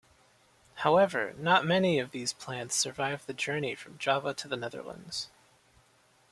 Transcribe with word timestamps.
However, 0.77 1.35
not 1.37 1.63
many 1.63 1.99
of 1.99 2.09
these 2.09 2.33
plants 2.33 2.75
survived 2.75 3.27
the 3.27 3.35
journey 3.35 3.75
from 3.75 3.99
Java 3.99 4.33
to 4.33 4.47
the 4.47 4.57
Netherlands. 4.57 5.29